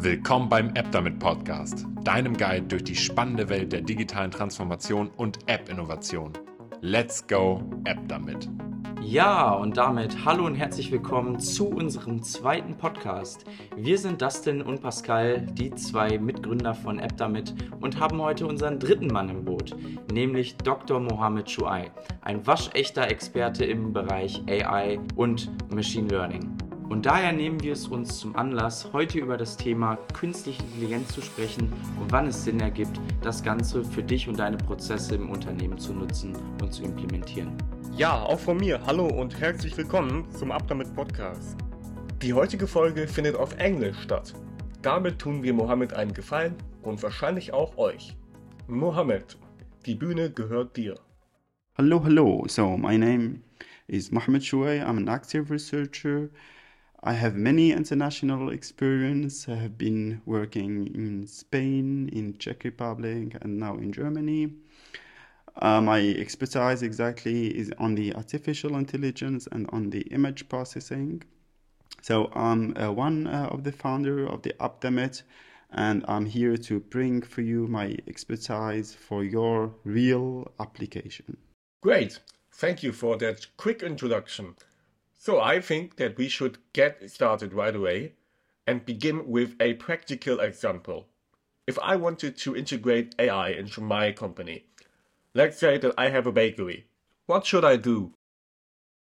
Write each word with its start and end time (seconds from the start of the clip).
Willkommen 0.00 0.48
beim 0.48 0.68
App 0.76 0.92
Damit 0.92 1.18
Podcast, 1.18 1.84
deinem 2.04 2.36
Guide 2.36 2.68
durch 2.68 2.84
die 2.84 2.94
spannende 2.94 3.48
Welt 3.48 3.72
der 3.72 3.80
digitalen 3.80 4.30
Transformation 4.30 5.10
und 5.16 5.40
App-Innovation. 5.48 6.34
Let's 6.80 7.26
go 7.26 7.64
App 7.84 7.98
Damit. 8.06 8.48
Ja, 9.02 9.50
und 9.54 9.76
damit 9.76 10.24
hallo 10.24 10.46
und 10.46 10.54
herzlich 10.54 10.92
willkommen 10.92 11.40
zu 11.40 11.68
unserem 11.68 12.22
zweiten 12.22 12.76
Podcast. 12.76 13.44
Wir 13.76 13.98
sind 13.98 14.22
Dustin 14.22 14.62
und 14.62 14.82
Pascal, 14.82 15.40
die 15.40 15.74
zwei 15.74 16.16
Mitgründer 16.16 16.74
von 16.74 17.00
AppDamit 17.00 17.52
und 17.80 17.98
haben 17.98 18.22
heute 18.22 18.46
unseren 18.46 18.78
dritten 18.78 19.08
Mann 19.08 19.28
im 19.28 19.44
Boot, 19.44 19.74
nämlich 20.12 20.56
Dr. 20.58 21.00
Mohamed 21.00 21.50
Shuai, 21.50 21.90
ein 22.20 22.46
waschechter 22.46 23.08
Experte 23.08 23.64
im 23.64 23.92
Bereich 23.92 24.42
AI 24.46 25.00
und 25.16 25.50
Machine 25.74 26.06
Learning. 26.06 26.67
Und 26.88 27.04
daher 27.04 27.32
nehmen 27.32 27.62
wir 27.62 27.74
es 27.74 27.86
uns 27.86 28.18
zum 28.18 28.34
Anlass, 28.34 28.94
heute 28.94 29.18
über 29.18 29.36
das 29.36 29.58
Thema 29.58 29.96
künstliche 30.14 30.62
Intelligenz 30.62 31.08
zu 31.08 31.20
sprechen 31.20 31.70
und 32.00 32.10
wann 32.10 32.26
es 32.28 32.44
Sinn 32.44 32.60
ergibt, 32.60 32.98
das 33.20 33.42
Ganze 33.42 33.84
für 33.84 34.02
dich 34.02 34.26
und 34.26 34.38
deine 34.38 34.56
Prozesse 34.56 35.16
im 35.16 35.28
Unternehmen 35.28 35.76
zu 35.76 35.92
nutzen 35.92 36.34
und 36.62 36.72
zu 36.72 36.84
implementieren. 36.84 37.52
Ja, 37.94 38.22
auch 38.22 38.38
von 38.38 38.56
mir. 38.56 38.80
Hallo 38.86 39.06
und 39.06 39.38
herzlich 39.38 39.76
willkommen 39.76 40.30
zum 40.32 40.50
Ab 40.50 40.66
damit 40.66 40.94
Podcast. 40.94 41.58
Die 42.22 42.32
heutige 42.32 42.66
Folge 42.66 43.06
findet 43.06 43.36
auf 43.36 43.54
Englisch 43.58 43.98
statt. 44.00 44.32
Damit 44.80 45.18
tun 45.18 45.42
wir 45.42 45.52
Mohammed 45.52 45.92
einen 45.92 46.14
Gefallen 46.14 46.54
und 46.82 47.02
wahrscheinlich 47.02 47.52
auch 47.52 47.76
euch. 47.76 48.16
Mohammed, 48.66 49.36
die 49.84 49.94
Bühne 49.94 50.30
gehört 50.30 50.74
dir. 50.78 50.94
Hello, 51.74 52.02
hello. 52.02 52.46
So, 52.48 52.78
my 52.78 52.96
name 52.96 53.42
is 53.88 54.10
Mohammed 54.10 54.42
Shuay. 54.42 54.80
I'm 54.80 54.96
an 54.96 55.08
active 55.08 55.52
researcher. 55.52 56.30
I 57.02 57.12
have 57.12 57.36
many 57.36 57.70
international 57.70 58.50
experience. 58.50 59.48
I 59.48 59.54
have 59.54 59.78
been 59.78 60.20
working 60.26 60.88
in 60.94 61.28
Spain, 61.28 62.08
in 62.12 62.36
Czech 62.38 62.64
Republic, 62.64 63.36
and 63.40 63.58
now 63.58 63.76
in 63.76 63.92
Germany. 63.92 64.52
Uh, 65.62 65.80
my 65.80 66.00
expertise 66.00 66.82
exactly 66.82 67.56
is 67.56 67.72
on 67.78 67.94
the 67.94 68.14
artificial 68.14 68.76
intelligence 68.76 69.46
and 69.52 69.68
on 69.72 69.90
the 69.90 70.02
image 70.10 70.48
processing. 70.48 71.22
So 72.02 72.30
I'm 72.34 72.76
uh, 72.76 72.90
one 72.90 73.26
uh, 73.26 73.48
of 73.50 73.62
the 73.62 73.72
founder 73.72 74.26
of 74.26 74.42
the 74.42 74.54
AppDamit, 74.60 75.22
and 75.70 76.04
I'm 76.08 76.26
here 76.26 76.56
to 76.56 76.80
bring 76.80 77.22
for 77.22 77.42
you 77.42 77.68
my 77.68 77.96
expertise 78.08 78.94
for 78.94 79.22
your 79.22 79.72
real 79.84 80.50
application. 80.58 81.36
Great. 81.80 82.18
Thank 82.52 82.82
you 82.82 82.92
for 82.92 83.16
that 83.18 83.46
quick 83.56 83.84
introduction. 83.84 84.56
So 85.20 85.40
I 85.40 85.60
think 85.60 85.96
that 85.96 86.16
we 86.16 86.28
should 86.28 86.58
get 86.72 87.10
started 87.10 87.52
right 87.52 87.74
away 87.74 88.14
and 88.68 88.86
begin 88.86 89.28
with 89.28 89.56
a 89.60 89.74
practical 89.74 90.38
example. 90.38 91.08
If 91.66 91.76
I 91.80 91.96
wanted 91.96 92.38
to 92.38 92.56
integrate 92.56 93.16
AI 93.18 93.48
into 93.50 93.80
my 93.80 94.12
company, 94.12 94.66
let's 95.34 95.58
say 95.58 95.76
that 95.78 95.94
I 95.98 96.10
have 96.10 96.28
a 96.28 96.32
bakery, 96.32 96.86
what 97.26 97.44
should 97.44 97.64
I 97.64 97.76
do? 97.76 98.12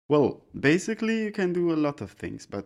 Well, 0.10 0.42
basically, 0.60 1.24
you 1.24 1.32
can 1.32 1.54
do 1.54 1.72
a 1.72 1.76
lot 1.76 2.02
of 2.02 2.12
things, 2.12 2.48
but 2.48 2.66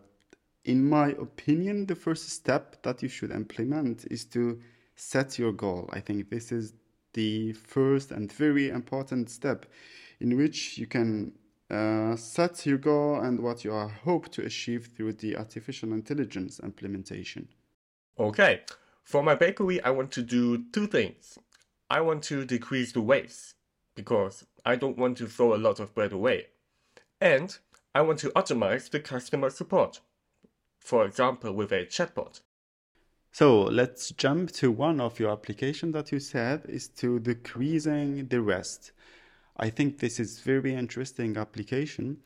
in 0.64 0.88
my 0.88 1.10
opinion, 1.10 1.88
the 1.88 1.96
first 1.96 2.30
step 2.30 2.82
that 2.84 3.04
you 3.04 3.10
should 3.10 3.32
implement 3.32 4.06
is 4.10 4.24
to 4.26 4.62
set 4.96 5.38
your 5.38 5.52
goal. 5.52 5.90
I 5.92 6.00
think 6.00 6.30
this 6.30 6.52
is 6.52 6.74
the 7.14 7.52
first 7.52 8.12
and 8.12 8.32
very 8.32 8.70
important 8.70 9.30
step 9.30 9.66
in 10.22 10.38
which 10.38 10.78
you 10.78 10.88
can 10.88 11.34
uh, 11.72 12.16
set 12.18 12.66
your 12.66 12.78
goal 12.78 13.22
and 13.22 13.40
what 13.40 13.64
you 13.64 13.72
hope 13.72 14.30
to 14.30 14.46
achieve 14.46 14.90
through 14.96 15.14
the 15.14 15.38
artificial 15.38 15.94
intelligence 15.94 16.60
implementation. 16.60 17.48
Okay, 18.20 18.62
for 19.04 19.24
my 19.24 19.36
bakery, 19.36 19.82
I 19.82 19.92
want 19.92 20.12
to 20.12 20.22
do 20.22 20.66
two 20.72 20.88
things. 20.88 21.40
I 21.90 22.02
want 22.02 22.24
to 22.24 22.46
decrease 22.46 22.92
the 22.92 23.02
waste 23.02 23.56
because 23.96 24.46
I 24.66 24.76
don't 24.76 24.98
want 24.98 25.18
to 25.18 25.28
throw 25.28 25.54
a 25.54 25.58
lot 25.58 25.80
of 25.80 25.96
bread 25.96 26.12
away. 26.12 26.48
And 27.20 27.58
I 27.94 28.02
want 28.02 28.20
to 28.20 28.30
optimize 28.32 28.90
the 28.90 29.00
customer 29.00 29.50
support, 29.50 30.02
for 30.80 31.06
example, 31.06 31.54
with 31.54 31.72
a 31.72 31.86
chatbot. 31.86 32.42
So 33.32 33.64
let's 33.64 34.12
jump 34.12 34.52
to 34.54 34.72
one 34.72 35.00
of 35.00 35.20
your 35.20 35.32
application 35.32 35.92
that 35.94 36.12
you 36.12 36.20
said 36.20 36.66
is 36.68 36.90
to 37.00 37.20
decreasing 37.20 38.28
the 38.28 38.42
rest. 38.42 38.92
I 39.62 39.70
think 39.70 40.00
this 40.00 40.20
is 40.20 40.40
very 40.40 40.74
interesting 40.74 41.38
application. 41.38 42.18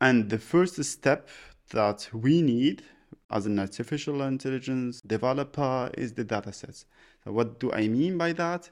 And 0.00 0.30
the 0.30 0.38
first 0.38 0.82
step 0.82 1.28
that 1.70 2.08
we 2.12 2.40
need 2.40 2.82
as 3.30 3.44
an 3.44 3.58
artificial 3.58 4.22
intelligence 4.22 5.02
developer 5.02 5.90
is 5.98 6.14
the 6.14 6.24
datasets. 6.24 6.86
So 7.24 7.32
what 7.32 7.60
do 7.60 7.70
I 7.72 7.88
mean 7.88 8.16
by 8.16 8.32
that? 8.32 8.70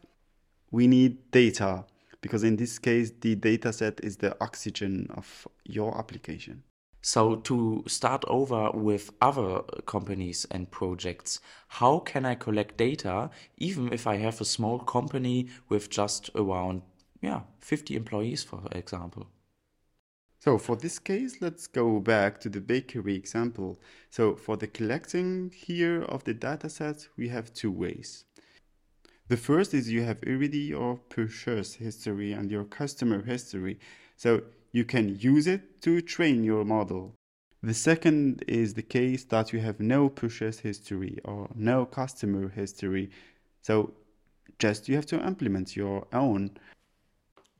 We 0.70 0.87
need 0.87 1.31
data 1.31 1.84
because 2.22 2.42
in 2.42 2.56
this 2.56 2.78
case 2.78 3.12
the 3.20 3.37
dataset 3.37 4.03
is 4.03 4.16
the 4.16 4.34
oxygen 4.41 5.08
of 5.14 5.47
your 5.64 5.98
application. 5.98 6.62
So, 7.03 7.37
to 7.37 7.84
start 7.87 8.25
over 8.26 8.72
with 8.72 9.12
other 9.20 9.60
companies 9.84 10.44
and 10.50 10.69
projects, 10.69 11.38
how 11.69 12.00
can 12.00 12.26
I 12.26 12.34
collect 12.34 12.76
data 12.76 13.31
even 13.58 13.93
if 13.93 14.08
I 14.08 14.16
have 14.16 14.41
a 14.41 14.44
small 14.44 14.81
company 14.81 15.47
with 15.69 15.88
just 15.88 16.31
around 16.34 16.82
yeah, 17.21 17.41
50 17.60 17.97
employees, 17.97 18.43
for 18.44 18.62
example. 18.72 19.27
So 20.38 20.59
for 20.59 20.77
this 20.77 20.99
case, 20.99 21.41
let's 21.41 21.66
go 21.66 21.99
back 21.99 22.41
to 22.41 22.49
the 22.49 22.60
bakery 22.60 23.16
example. 23.16 23.81
So 24.10 24.37
for 24.37 24.56
the 24.56 24.66
collecting 24.66 25.50
here 25.55 26.03
of 26.03 26.25
the 26.25 26.34
datasets, 26.34 27.09
we 27.16 27.28
have 27.28 27.53
two 27.53 27.72
ways. 27.72 28.25
The 29.28 29.37
first 29.37 29.75
is 29.75 29.91
you 29.91 30.03
have 30.03 30.22
already 30.25 30.59
your 30.59 30.99
purchase 31.09 31.75
history 31.75 32.32
and 32.32 32.50
your 32.50 32.65
customer 32.65 33.22
history. 33.22 33.81
So 34.16 34.43
you 34.71 34.84
can 34.84 35.16
use 35.19 35.49
it 35.49 35.82
to 35.82 36.00
train 36.00 36.44
your 36.44 36.65
model. 36.65 37.15
The 37.62 37.75
second 37.75 38.44
is 38.47 38.75
the 38.75 38.82
case 38.82 39.25
that 39.25 39.53
you 39.53 39.59
have 39.59 39.81
no 39.81 40.09
purchase 40.09 40.60
history 40.60 41.19
or 41.25 41.49
no 41.56 41.87
customer 41.87 42.49
history. 42.50 43.10
So 43.62 43.94
just 44.60 44.88
you 44.88 44.94
have 44.94 45.06
to 45.06 45.26
implement 45.26 45.75
your 45.75 46.06
own 46.12 46.56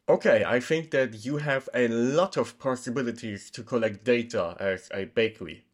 Okay, 0.09 0.45
I 0.47 0.61
think 0.61 0.93
that 0.93 1.25
you 1.25 1.39
have 1.39 1.69
a 1.75 1.89
lot 1.89 2.37
of 2.37 2.61
possibilities 2.61 3.51
to 3.51 3.65
collect 3.65 4.05
data 4.05 4.57
as 4.61 4.89
a 4.95 5.07
bakery. 5.07 5.65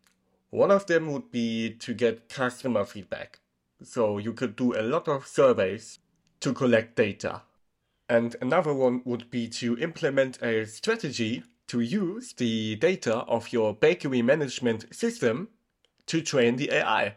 One 0.48 0.70
of 0.70 0.87
them 0.87 1.12
would 1.12 1.31
be 1.31 1.70
to 1.81 1.93
get 1.93 2.31
customer 2.31 2.87
feedback. 2.87 3.41
So 3.82 4.16
you 4.16 4.32
could 4.32 4.56
do 4.56 4.75
a 4.75 4.81
lot 4.81 5.06
of 5.06 5.26
surveys 5.26 5.98
to 6.41 6.54
collect 6.54 6.97
data. 6.97 7.42
And 8.09 8.34
another 8.41 8.72
one 8.72 9.03
would 9.04 9.31
be 9.31 9.48
to 9.48 9.78
implement 9.78 10.42
a 10.42 10.65
strategy 10.65 11.42
to 11.69 11.81
use 11.81 12.32
the 12.32 12.76
data 12.76 13.16
of 13.28 13.53
your 13.53 13.75
bakery 13.75 14.22
management 14.22 14.94
system 14.94 15.48
to 16.06 16.22
train 16.22 16.56
the 16.56 16.71
AI. 16.71 17.16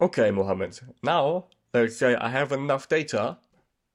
Okay, 0.00 0.30
Mohammed, 0.30 0.78
now 1.02 1.46
let's 1.74 1.96
say 1.96 2.14
I 2.14 2.28
have 2.28 2.52
enough 2.52 2.88
data. 2.88 3.38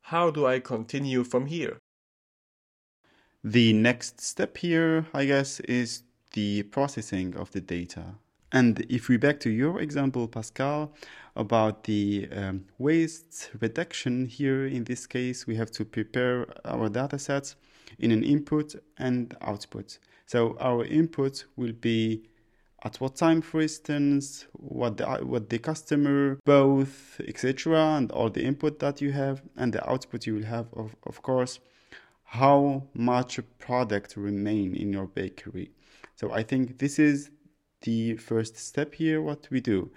How 0.01 0.31
do 0.31 0.45
I 0.45 0.59
continue 0.59 1.23
from 1.23 1.45
here? 1.45 1.77
The 3.43 3.73
next 3.73 4.21
step 4.21 4.57
here, 4.57 5.07
I 5.15 5.25
guess, 5.25 5.59
is 5.61 6.03
the 6.33 6.61
processing 6.63 7.35
of 7.35 7.51
the 7.51 7.61
data. 7.61 8.15
And 8.51 8.85
if 8.87 9.09
we 9.09 9.17
back 9.17 9.39
to 9.39 9.49
your 9.49 9.79
example, 9.81 10.27
Pascal, 10.27 10.93
about 11.35 11.85
the 11.85 12.29
um, 12.35 12.65
waste 12.77 13.49
reduction 13.59 14.27
here, 14.27 14.67
in 14.67 14.83
this 14.83 15.07
case, 15.07 15.47
we 15.47 15.55
have 15.55 15.71
to 15.71 15.85
prepare 15.85 16.45
our 16.65 16.87
data 16.87 17.17
sets 17.17 17.55
in 17.97 18.11
an 18.11 18.23
input 18.23 18.75
and 18.99 19.35
output. 19.41 19.97
So 20.27 20.55
our 20.59 20.85
input 20.85 21.45
will 21.55 21.73
be 21.73 22.29
at 22.83 22.97
what 22.97 23.15
time, 23.15 23.41
for 23.41 23.61
instance, 23.61 24.45
what 24.53 24.97
the, 24.97 25.05
what 25.23 25.49
the 25.49 25.57
customer, 25.57 26.37
both, 26.45 27.19
etc., 27.27 27.97
and 27.97 28.11
all 28.11 28.29
the 28.29 28.43
input 28.43 28.79
that 28.79 29.01
you 29.01 29.11
have, 29.13 29.41
and 29.57 29.73
the 29.73 29.89
output 29.89 30.27
you 30.27 30.35
will 30.35 30.45
have, 30.45 30.67
of, 30.73 30.95
of 31.07 31.23
course, 31.23 31.59
how 32.31 32.81
much 32.93 33.41
product 33.59 34.15
remain 34.15 34.73
in 34.73 34.93
your 34.93 35.05
bakery. 35.05 35.69
So 36.15 36.31
I 36.31 36.43
think 36.43 36.79
this 36.79 36.97
is 36.97 37.29
the 37.81 38.15
first 38.15 38.55
step 38.55 38.93
here, 38.93 39.21
what 39.21 39.49
we 39.51 39.59
do. 39.59 39.91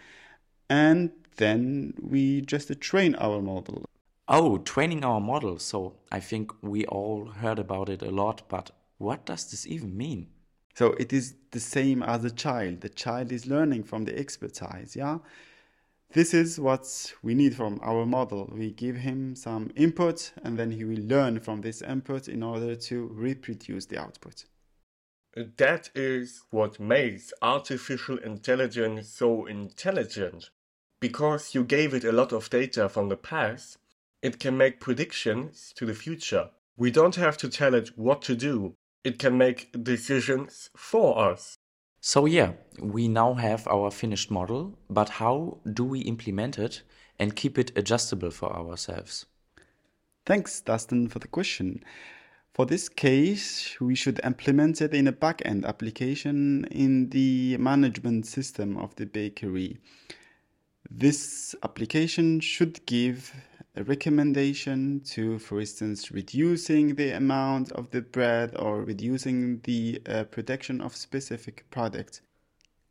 And 0.69 1.12
then 1.36 1.94
we 2.02 2.40
just 2.40 2.81
train 2.81 3.14
our 3.14 3.40
model. 3.40 3.84
Oh, 4.26 4.58
training 4.58 5.04
our 5.04 5.20
model. 5.20 5.60
So 5.60 5.94
I 6.10 6.19
think 6.19 6.50
we 6.60 6.84
all 6.86 7.26
heard 7.26 7.60
about 7.60 7.88
it 7.88 8.02
a 8.02 8.10
lot, 8.10 8.42
but 8.48 8.72
what 8.98 9.25
does 9.26 9.48
this 9.52 9.64
even 9.69 9.96
mean? 9.96 10.26
So 10.75 10.86
it 10.94 11.12
is 11.12 11.36
the 11.52 11.60
same 11.60 12.02
as 12.02 12.25
a 12.25 12.32
child. 12.32 12.81
The 12.81 12.88
child 12.88 13.31
is 13.31 13.46
learning 13.46 13.84
from 13.84 14.06
the 14.06 14.19
expertise, 14.19 14.96
yeah? 14.96 15.19
This 16.14 16.32
is 16.32 16.61
what 16.61 17.12
we 17.22 17.34
need 17.34 17.55
from 17.56 17.81
our 17.82 18.06
model. 18.06 18.49
We 18.52 18.70
give 18.70 18.96
him 18.96 19.34
some 19.34 19.70
input 19.76 20.32
and 20.43 20.56
then 20.56 20.70
he 20.70 20.84
will 20.84 21.02
learn 21.02 21.40
from 21.40 21.61
this 21.61 21.82
input 21.82 22.28
in 22.28 22.43
order 22.43 22.76
to 22.76 23.06
reproduce 23.08 23.87
the 23.87 23.99
output. 24.00 24.44
That 25.34 25.90
is 25.94 26.43
what 26.50 26.78
makes 26.78 27.32
artificial 27.43 28.19
intelligence 28.19 29.08
so 29.08 29.46
intelligent. 29.46 30.50
because 31.00 31.55
you 31.55 31.62
gave 31.62 31.93
it 31.93 32.05
a 32.05 32.12
lot 32.12 32.32
of 32.32 32.49
data 32.49 32.88
from 32.88 33.10
the 33.10 33.17
past, 33.17 33.76
it 34.22 34.40
can 34.40 34.56
make 34.56 34.81
predictions 34.81 35.70
to 35.76 35.84
the 35.84 35.93
future. 35.93 36.49
We 36.78 36.90
don't 36.90 37.17
have 37.17 37.37
to 37.38 37.49
tell 37.50 37.75
it 37.75 37.90
what 37.96 38.22
to 38.22 38.34
do. 38.34 38.75
It 39.05 39.19
can 39.19 39.37
make 39.37 39.84
decisions 39.84 40.70
for 40.75 41.19
us. 41.19 41.58
So 42.06 42.27
yeah, 42.27 42.53
we 42.79 43.09
now 43.09 43.33
have 43.33 43.67
our 43.67 43.91
finished 43.91 44.31
model, 44.31 44.77
but 44.91 45.09
how 45.09 45.61
do 45.73 45.85
we 45.85 46.01
implement 46.01 46.59
it 46.59 46.83
and 47.19 47.35
keep 47.35 47.59
it 47.59 47.73
adjustable 47.79 48.31
for 48.31 48.55
ourselves? 48.55 49.25
Thanks, 50.27 50.61
Dustin, 50.61 51.09
for 51.09 51.19
the 51.19 51.29
question. 51.29 51.83
For 52.53 52.67
this 52.67 52.91
case, 52.91 53.75
we 53.81 53.95
should 53.95 54.21
implement 54.23 54.83
it 54.83 54.93
in 54.93 55.09
a 55.09 55.15
backend 55.15 55.65
application 55.65 56.67
in 56.67 57.09
the 57.09 57.56
management 57.56 58.27
system 58.27 58.77
of 58.77 58.95
the 58.97 59.06
bakery. 59.06 59.79
This 60.91 61.55
application 61.62 62.41
should 62.41 62.85
give 62.85 63.33
a 63.76 63.82
recommendation 63.82 65.00
to, 65.00 65.38
for 65.38 65.61
instance, 65.61 66.12
reducing 66.12 66.94
the 66.94 67.11
amount 67.11 67.73
of 67.73 67.91
the 67.91 68.00
bread 68.00 68.55
or 68.56 68.85
reducing 68.85 69.61
the 69.65 70.00
uh, 70.09 70.25
production 70.25 70.81
of 70.81 70.94
specific 70.94 71.65
product, 71.71 72.23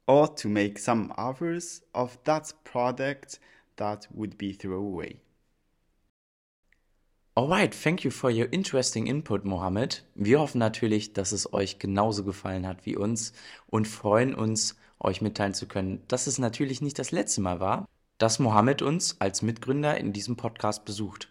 or 0.07 0.27
to 0.27 0.50
make 0.50 0.77
some 0.77 1.13
offers 1.18 1.81
of 1.94 2.18
that 2.25 2.51
product 2.65 3.39
that 3.77 4.07
would 4.13 4.38
be 4.38 4.51
throwaway. 4.51 5.15
Alright, 7.36 7.74
thank 7.74 8.03
you 8.03 8.12
for 8.12 8.29
your 8.29 8.47
interesting 8.51 9.07
input, 9.07 9.44
Mohammed. 9.44 10.03
Wir 10.13 10.39
hoffen 10.39 10.59
natürlich, 10.59 11.13
dass 11.13 11.31
es 11.31 11.51
euch 11.51 11.79
genauso 11.79 12.24
gefallen 12.24 12.68
hat 12.68 12.86
wie 12.86 12.95
uns 12.95 13.33
und 13.68 13.88
freuen 13.88 14.36
uns, 14.36 14.75
euch 15.00 15.21
mitteilen 15.21 15.56
zu 15.56 15.65
können, 15.68 16.03
dass 16.07 16.27
es 16.27 16.38
natürlich 16.38 16.81
nicht 16.81 17.00
das 17.00 17.12
letzte 17.12 17.41
Mal 17.41 17.59
war, 17.59 17.88
dass 18.23 18.39
Mohammed 18.39 18.81
uns 18.81 19.17
als 19.19 19.41
Mitgründer 19.41 19.97
in 19.97 20.13
diesem 20.13 20.37
Podcast 20.37 20.85
besucht. 20.85 21.29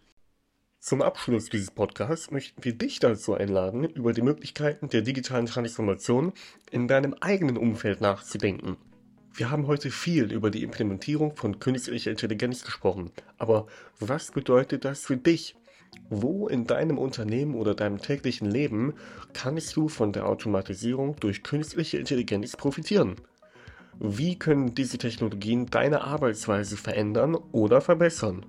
Zum 0.78 1.00
Abschluss 1.00 1.48
dieses 1.48 1.70
Podcasts 1.70 2.30
möchten 2.30 2.62
wir 2.62 2.74
dich 2.74 2.98
dazu 2.98 3.32
einladen, 3.32 3.84
über 3.84 4.12
die 4.12 4.20
Möglichkeiten 4.20 4.90
der 4.90 5.00
digitalen 5.00 5.46
Transformation 5.46 6.34
in 6.70 6.88
deinem 6.88 7.14
eigenen 7.14 7.56
Umfeld 7.56 8.02
nachzudenken. 8.02 8.76
Wir 9.32 9.50
haben 9.50 9.68
heute 9.68 9.90
viel 9.90 10.30
über 10.30 10.50
die 10.50 10.62
Implementierung 10.62 11.34
von 11.34 11.60
künstlicher 11.60 12.10
Intelligenz 12.10 12.62
gesprochen, 12.62 13.10
aber 13.38 13.68
was 13.98 14.30
bedeutet 14.30 14.84
das 14.84 15.06
für 15.06 15.16
dich? 15.16 15.56
Wo 16.10 16.46
in 16.46 16.66
deinem 16.66 16.98
Unternehmen 16.98 17.54
oder 17.54 17.74
deinem 17.74 18.02
täglichen 18.02 18.50
Leben 18.50 18.92
kannst 19.32 19.76
du 19.76 19.88
von 19.88 20.12
der 20.12 20.26
Automatisierung 20.26 21.16
durch 21.20 21.42
künstliche 21.42 21.96
Intelligenz 21.96 22.54
profitieren? 22.54 23.16
Wie 23.98 24.38
können 24.38 24.74
diese 24.74 24.98
Technologien 24.98 25.66
deine 25.66 26.02
Arbeitsweise 26.02 26.76
verändern 26.76 27.36
oder 27.52 27.80
verbessern? 27.80 28.46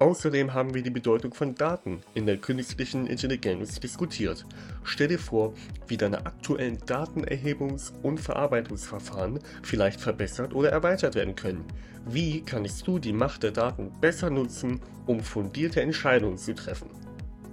Außerdem 0.00 0.52
haben 0.52 0.74
wir 0.74 0.82
die 0.82 0.90
Bedeutung 0.90 1.32
von 1.32 1.54
Daten 1.54 2.00
in 2.14 2.26
der 2.26 2.36
künstlichen 2.36 3.06
Intelligenz 3.06 3.80
diskutiert. 3.80 4.44
Stell 4.82 5.08
dir 5.08 5.18
vor, 5.18 5.54
wie 5.86 5.96
deine 5.96 6.26
aktuellen 6.26 6.78
Datenerhebungs- 6.78 7.92
und 8.02 8.18
Verarbeitungsverfahren 8.20 9.38
vielleicht 9.62 10.00
verbessert 10.00 10.52
oder 10.52 10.70
erweitert 10.70 11.14
werden 11.14 11.36
können. 11.36 11.64
Wie 12.06 12.42
kannst 12.42 12.86
du 12.86 12.98
die 12.98 13.12
Macht 13.12 13.44
der 13.44 13.52
Daten 13.52 13.92
besser 14.00 14.30
nutzen, 14.30 14.80
um 15.06 15.20
fundierte 15.20 15.80
Entscheidungen 15.80 16.36
zu 16.36 16.54
treffen? 16.54 16.90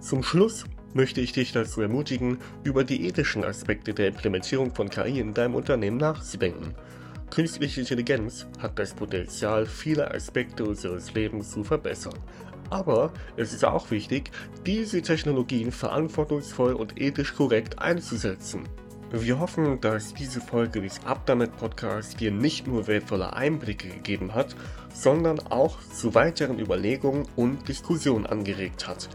Zum 0.00 0.22
Schluss 0.22 0.64
möchte 0.94 1.20
ich 1.20 1.32
dich 1.32 1.52
dazu 1.52 1.80
ermutigen, 1.80 2.38
über 2.64 2.84
die 2.84 3.06
ethischen 3.06 3.44
Aspekte 3.44 3.94
der 3.94 4.08
Implementierung 4.08 4.74
von 4.74 4.88
KI 4.90 5.20
in 5.20 5.34
deinem 5.34 5.54
Unternehmen 5.54 5.98
nachzudenken. 5.98 6.74
Künstliche 7.30 7.80
Intelligenz 7.80 8.46
hat 8.58 8.78
das 8.78 8.92
Potenzial, 8.92 9.66
viele 9.66 10.12
Aspekte 10.12 10.64
unseres 10.64 11.14
Lebens 11.14 11.50
zu 11.52 11.62
verbessern. 11.62 12.18
Aber 12.70 13.12
es 13.36 13.52
ist 13.52 13.64
auch 13.64 13.90
wichtig, 13.90 14.30
diese 14.66 15.02
Technologien 15.02 15.72
verantwortungsvoll 15.72 16.74
und 16.74 17.00
ethisch 17.00 17.34
korrekt 17.34 17.78
einzusetzen. 17.78 18.62
Wir 19.12 19.40
hoffen, 19.40 19.80
dass 19.80 20.14
diese 20.14 20.40
Folge 20.40 20.80
des 20.80 21.04
Abdamit 21.04 21.56
Podcasts 21.56 22.14
dir 22.14 22.30
nicht 22.30 22.68
nur 22.68 22.86
wertvolle 22.86 23.32
Einblicke 23.32 23.88
gegeben 23.88 24.34
hat, 24.34 24.54
sondern 24.94 25.40
auch 25.50 25.80
zu 25.80 26.14
weiteren 26.14 26.60
Überlegungen 26.60 27.26
und 27.34 27.66
Diskussionen 27.66 28.26
angeregt 28.26 28.86
hat. 28.86 29.08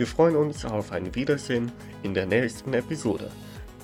Wir 0.00 0.06
freuen 0.06 0.34
uns 0.34 0.64
auf 0.64 0.92
ein 0.92 1.14
Wiedersehen 1.14 1.70
in 2.02 2.14
der 2.14 2.24
nächsten 2.24 2.72
Episode. 2.72 3.30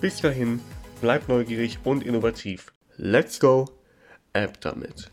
Bis 0.00 0.22
dahin, 0.22 0.62
bleib 1.02 1.28
neugierig 1.28 1.80
und 1.84 2.02
innovativ. 2.06 2.72
Let's 2.96 3.38
go, 3.38 3.68
App 4.32 4.58
damit. 4.62 5.10